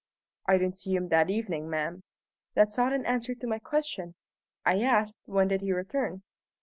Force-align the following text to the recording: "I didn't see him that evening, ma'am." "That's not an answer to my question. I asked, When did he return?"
"I 0.47 0.57
didn't 0.57 0.77
see 0.77 0.95
him 0.95 1.09
that 1.09 1.29
evening, 1.29 1.69
ma'am." 1.69 2.01
"That's 2.55 2.75
not 2.75 2.91
an 2.91 3.05
answer 3.05 3.35
to 3.35 3.45
my 3.45 3.59
question. 3.59 4.15
I 4.65 4.81
asked, 4.81 5.19
When 5.25 5.47
did 5.49 5.61
he 5.61 5.73
return?" 5.73 6.23